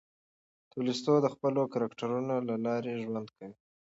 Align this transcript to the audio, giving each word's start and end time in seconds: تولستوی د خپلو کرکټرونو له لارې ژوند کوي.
تولستوی 0.71 1.17
د 1.21 1.27
خپلو 1.33 1.61
کرکټرونو 1.73 2.35
له 2.47 2.55
لارې 2.65 3.01
ژوند 3.03 3.27
کوي. 3.37 3.53